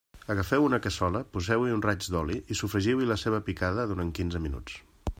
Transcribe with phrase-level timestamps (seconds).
[0.33, 4.81] Agafeu una cassola, poseu-hi un raig d'oli i sofregiu-hi la ceba picada durant quinze minuts.